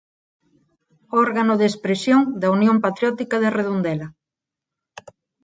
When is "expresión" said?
1.71-2.21